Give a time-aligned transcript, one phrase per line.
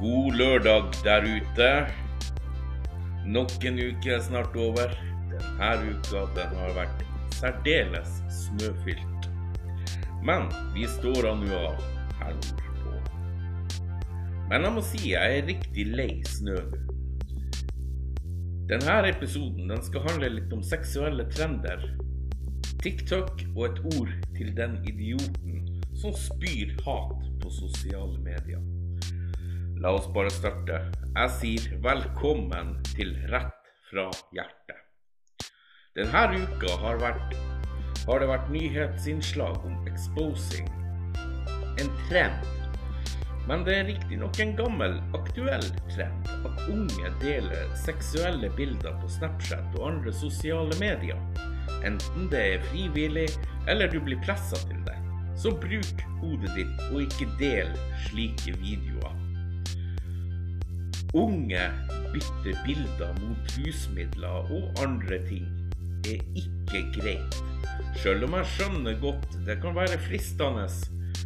[0.00, 1.70] God lørdag der ute.
[3.26, 4.94] Nok en uke er snart over.
[5.28, 7.02] Denne uka den har vært
[7.36, 9.28] særdeles snøfylt.
[10.24, 11.84] Men vi står an nå av
[12.22, 12.94] her nordpå.
[14.48, 16.82] Men jeg må si jeg er riktig lei snø nå.
[18.72, 21.90] Denne episoden den skal handle litt om seksuelle trender,
[22.80, 28.79] TikTok og et ord til den idioten som spyr hat på sosiale medier.
[29.80, 30.76] La oss bare starte.
[31.14, 35.46] Jeg sier velkommen til Rett fra hjertet.
[35.96, 37.32] Denne uka har, vært,
[38.04, 40.68] har det vært nyhetsinnslag om exposing.
[41.80, 42.44] En trend.
[43.48, 49.80] Men det er riktignok en gammel, aktuell trend at unge deler seksuelle bilder på Snapchat
[49.80, 51.24] og andre sosiale medier.
[51.88, 53.30] Enten det er frivillig
[53.64, 55.00] eller du blir pressa til det.
[55.40, 57.72] Så bruk hodet ditt og ikke del
[58.04, 59.29] slike videoer.
[61.14, 61.62] Unge
[62.12, 65.46] bytter bilder mot rusmidler og andre ting
[66.06, 67.38] er ikke greit.
[67.98, 70.68] Selv om jeg skjønner godt det kan være fristende,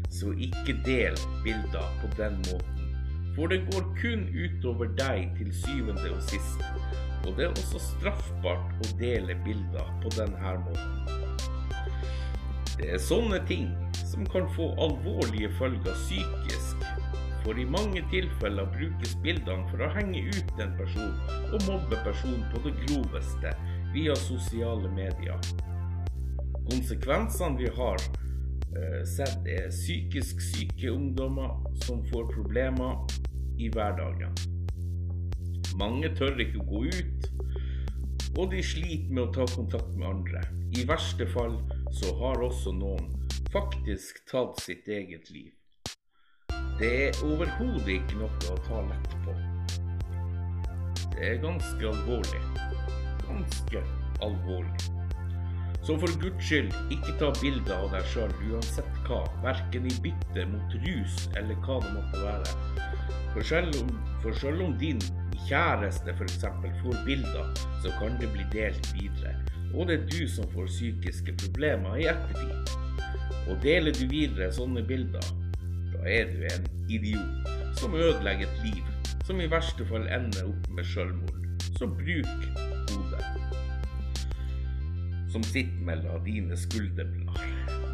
[0.09, 2.89] så ikke del bilder på den måten.
[3.37, 6.65] For det går kun utover deg til syvende og sist.
[7.27, 11.01] Og det er også straffbart å dele bilder på denne måten.
[12.79, 13.69] Det er sånne ting
[14.01, 16.64] som kan få alvorlige følger psykisk
[17.45, 21.13] for i mange tilfeller brukes bildene for å henge ut en person
[21.53, 23.53] og mobbe personen på det groveste
[23.95, 25.41] via sosiale medier.
[26.71, 31.53] Konsekvensene vi har eh, sett, er psykisk syke ungdommer
[31.85, 33.05] som får problemer
[33.61, 34.33] i hverdagen.
[35.79, 37.29] Mange tør ikke å gå ut,
[38.39, 40.43] og de sliter med å ta kontakt med andre.
[40.75, 41.59] I verste fall
[41.95, 43.13] så har også noen
[43.53, 45.53] faktisk tatt sitt eget liv.
[46.79, 49.35] Det er overhodet ikke noe å ta lett på.
[51.13, 52.41] Det er ganske alvorlig.
[53.29, 53.83] Ganske
[54.27, 54.89] alvorlig.
[55.87, 60.49] Så for guds skyld, ikke ta bilder av deg sjøl uansett hva, verken i bytte
[60.51, 62.57] mot rus eller hva det måtte være.
[63.37, 63.95] For selv om,
[64.65, 65.03] om din
[65.45, 66.43] kjæreste f.eks.
[66.81, 67.55] får bilder,
[67.85, 69.37] så kan det bli delt videre.
[69.77, 72.75] Og det er du som får psykiske problemer i ettertid.
[73.45, 75.44] Og deler du videre sånne bilder,
[76.03, 78.85] er du en idiot som ødelegger et liv,
[79.25, 81.41] som i verste fall ender opp med selvmord.
[81.79, 82.49] Så bruk
[82.91, 83.25] hodet
[85.35, 87.49] som sitter mellom dine skulderblader.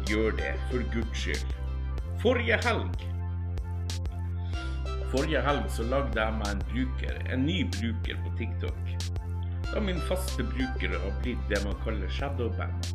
[0.09, 1.55] Gjør det, for guds skyld.
[2.21, 3.07] Forrige helg
[5.11, 8.93] Forrige helg så lagde jeg meg en bruker, en ny bruker på TikTok.
[9.71, 12.91] Da min faste bruker har blitt det man kaller shadowband.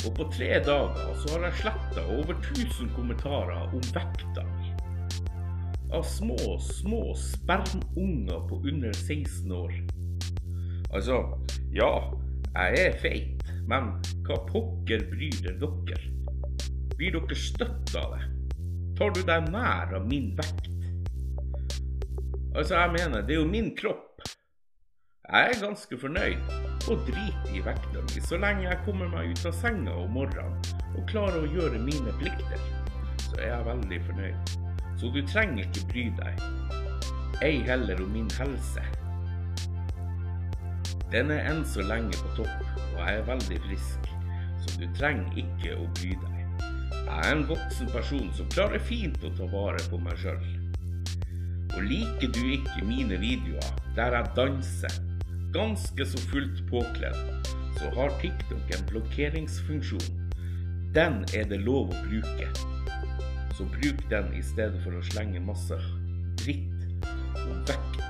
[0.00, 4.70] Og på tre dager så har jeg sletta over 1000 kommentarer om vekta mi.
[5.92, 9.74] Av små, små spermunger på under 16 år.
[10.94, 11.18] Altså,
[11.74, 11.90] ja,
[12.54, 13.92] jeg er feit, men
[14.24, 16.00] hva pokker bryr det dere?
[16.96, 18.24] Blir dere støtt av det?
[18.96, 20.72] Tar du deg nær av min vekt?
[22.54, 24.24] Altså, jeg mener, det er jo min kropp.
[25.30, 29.46] Jeg er ganske fornøyd og driter i vekta mi så lenge jeg kommer meg ut
[29.50, 30.56] av senga om morgenen
[30.96, 32.62] og klarer å gjøre mine plikter.
[33.26, 34.54] Så er jeg veldig fornøyd.
[35.00, 36.42] Så du trenger ikke bry deg.
[37.44, 38.82] Ei heller om min helse.
[41.10, 44.10] Den er enn så lenge på topp, og jeg er veldig frisk,
[44.62, 46.36] så du trenger ikke å bry deg.
[47.00, 50.44] Jeg er en voksen person som klarer fint å ta vare på meg sjøl.
[51.74, 55.00] Og liker du ikke mine videoer der jeg danser,
[55.52, 57.46] ganske så fullt påkledd,
[57.78, 60.30] så har TikTok en blokkeringsfunksjon.
[60.94, 62.48] Den er det lov å bruke.
[63.56, 65.76] Så bruk den i stedet for å slenge masse
[66.40, 67.06] dritt
[67.44, 68.00] og vekt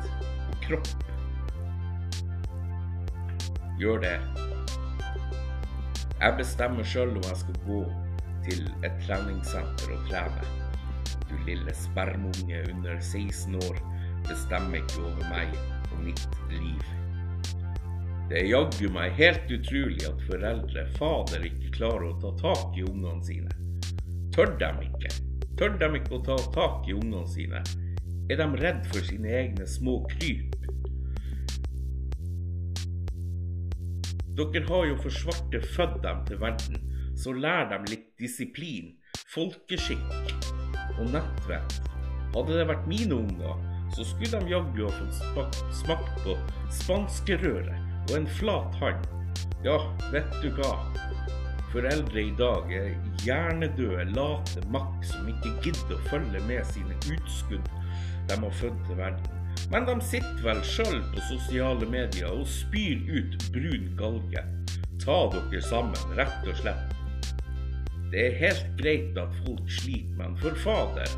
[0.51, 0.93] og kropp.
[3.81, 4.17] Gjør det.
[6.21, 7.83] Jeg bestemmer sjøl om jeg skal gå
[8.45, 10.49] til et treningssenter og trene.
[11.31, 13.81] Du lille spermunge under 16 år
[14.29, 15.55] bestemmer ikke over meg
[15.95, 16.91] og mitt liv.
[18.31, 22.85] Det er jaggu meg helt utrolig at foreldre, fader, ikke klarer å ta tak i
[22.87, 23.51] ungene sine.
[24.31, 25.11] Tør de ikke?
[25.59, 27.65] Tør de ikke å ta tak i ungene sine?
[28.31, 30.55] Er de redd for sine egne små kryp?
[34.39, 36.89] Dere har jo for svarte født dem til verden,
[37.19, 38.95] så lær dem litt disiplin,
[39.35, 40.35] folkeskikk
[41.01, 41.81] og nettvett.
[42.39, 43.59] Hadde det vært mine unger,
[43.91, 46.39] så skulle de jaggu ha fått smakt på
[46.79, 49.09] spanskerøret og en flat hånd.
[49.65, 49.79] Ja,
[50.11, 50.75] vet du hva?
[51.71, 57.69] Foreldre i dag er hjernedøde, late makk som ikke gidder å følge med sine utskudd
[58.31, 59.37] de har født til verden.
[59.71, 64.43] Men de sitter vel sjøl på sosiale medier og spyr ut brun galge.
[65.03, 66.97] Ta dere sammen, rett og slett.
[68.11, 71.11] Det er helt greit at folk sliter, men for fader,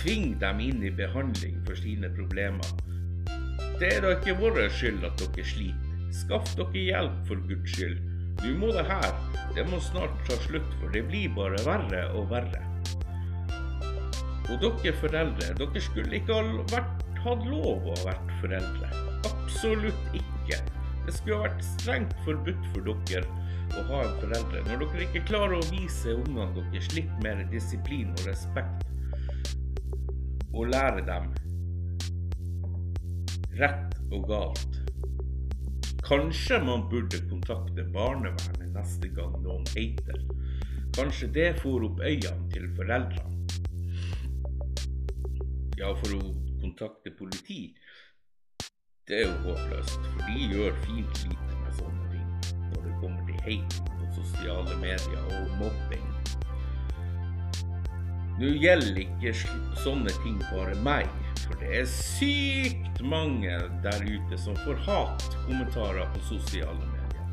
[0.00, 2.83] tving dem inn i behandling for sine problemer.
[3.80, 5.94] Det er da ikke vår skyld at dere sliter.
[6.14, 7.96] Skaff dere hjelp, for Guds skyld.
[8.44, 9.10] Nå må det her,
[9.56, 12.60] det må snart ta slutt, for det blir bare verre og verre.
[14.52, 18.90] Og dere foreldre, dere skulle ikke ha vært, hatt lov å ha vært foreldre.
[19.30, 20.60] Absolutt ikke.
[21.06, 23.26] Det skulle ha vært strengt forbudt for dere
[23.74, 28.12] å ha en foreldre når dere ikke klarer å vise ungene deres litt mer disiplin
[28.14, 28.84] og respekt,
[30.54, 31.32] og lære dem
[33.58, 34.80] rett og galt.
[36.04, 40.18] Kanskje man burde kontakte barnevernet neste gang noen heiter.
[40.94, 43.30] Kanskje det får opp øynene til foreldrene.
[45.80, 46.20] Ja, for å
[46.60, 47.74] kontakte politi,
[49.08, 50.10] det er jo håpløst.
[50.12, 54.78] For de gjør fint lite med sånne ting når det kommer til hate på sosiale
[54.84, 56.13] medier og mobbing.
[58.34, 59.30] Nå gjelder ikke
[59.78, 61.06] sånne ting bare meg,
[61.44, 67.28] for det er sykt mange der ute som får hatkommentarer på sosiale medier.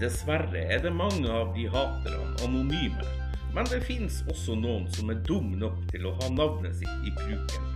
[0.00, 3.06] Dessverre er det mange av de haterne anonyme,
[3.54, 7.12] men det fins også noen som er dum nok til å ha navnet sitt i
[7.20, 7.68] bruken.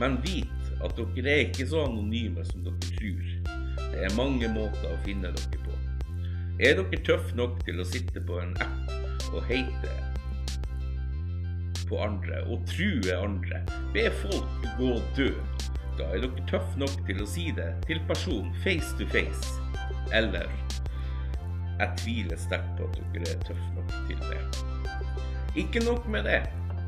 [0.00, 3.26] Men vit at dere er ikke så anonyme som dere tror.
[3.82, 5.76] Det er mange måter å finne dere på.
[6.56, 10.11] Er dere tøff nok til å sitte på en app og hate
[11.92, 13.60] på andre og true andre.
[13.92, 15.68] Be folk gå død.
[15.98, 19.60] Da er dere tøff nok til å si det til person face to face.
[20.16, 20.48] Eller
[21.82, 24.40] jeg tviler sterkt på at dere er tøff nok til det.
[25.60, 26.40] Ikke nok med det.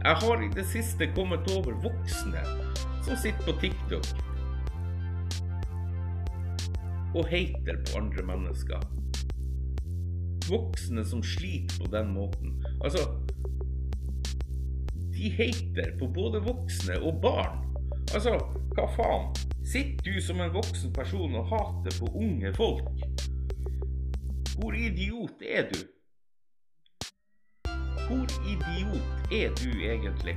[0.05, 2.41] Jeg har i det siste kommet over voksne
[3.05, 4.09] som sitter på TikTok
[7.15, 8.81] og hater på andre mennesker.
[10.49, 12.57] Voksne som sliter på den måten.
[12.85, 13.05] Altså,
[15.15, 17.61] de hater på både voksne og barn.
[18.15, 18.37] Altså,
[18.75, 19.31] hva faen?
[19.65, 22.91] Sitter du som en voksen person og hater på unge folk?
[24.59, 25.81] Hvor idiot er du?
[28.07, 30.37] Hvor idiot er du egentlig?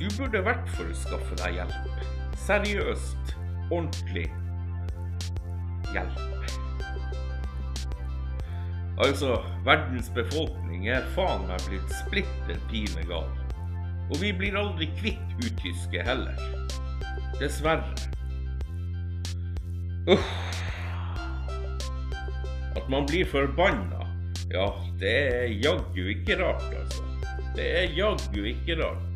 [0.00, 2.04] Du burde i hvert fall skaffe deg hjelp.
[2.46, 3.36] Seriøst,
[3.70, 4.26] ordentlig
[5.94, 6.41] hjelp.
[9.02, 13.26] Altså, verdens befolkning er faen meg blitt splitter pine gal.
[14.12, 16.38] Og vi blir aldri kvitt utyske heller.
[17.40, 17.96] Dessverre.
[20.12, 20.28] Uff.
[22.76, 24.06] At man blir forbanna,
[24.52, 24.68] ja,
[25.00, 27.02] det er jaggu ikke rart, altså.
[27.56, 29.08] Det er jaggu ikke rart.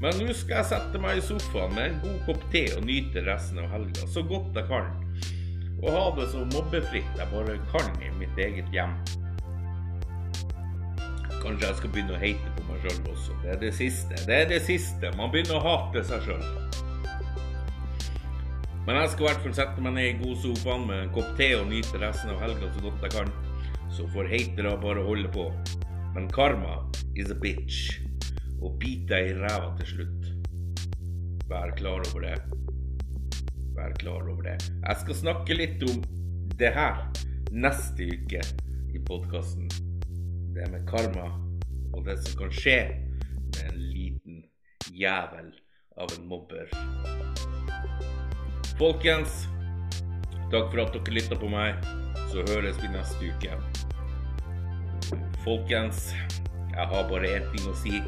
[0.00, 3.20] Men nå skal jeg sette meg i sofaen med en god kopp te og nyte
[3.26, 4.88] resten av helga så godt jeg kan
[5.80, 8.92] og ha det så mobbefritt jeg bare kan i mitt eget hjem.
[11.40, 13.36] Kanskje jeg skal begynne å hate på meg sjøl også.
[13.40, 14.18] Det er det siste.
[14.28, 15.12] Det er det siste.
[15.16, 16.44] Man begynner å hate seg sjøl.
[18.84, 21.32] Men jeg skal i hvert fall sette meg ned i god sofaen med en kopp
[21.40, 23.34] te og nyte resten av helga så godt jeg kan.
[23.96, 25.48] Så får hatere bare holde på.
[26.12, 26.82] Men karma
[27.16, 27.96] is a bitch.
[28.60, 30.32] Og bit deg i ræva til slutt.
[31.48, 32.36] Vær klar over det
[33.76, 34.56] være klar over det.
[34.86, 36.02] Jeg skal snakke litt om
[36.60, 37.00] det her
[37.50, 38.42] neste uke
[38.94, 39.70] i podkasten.
[40.54, 41.28] Det med karma
[41.94, 42.78] og det som kan skje
[43.54, 44.42] med en liten
[44.94, 45.52] jævel
[46.00, 46.70] av en mobber.
[48.80, 49.44] Folkens,
[50.50, 51.80] takk for at dere lytta på meg.
[52.30, 53.56] Så høres vi neste uke.
[55.44, 56.12] Folkens,
[56.70, 57.98] jeg har bare én ting å si,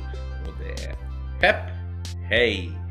[0.46, 0.98] og det er
[1.42, 1.66] pepp
[2.30, 2.81] hei.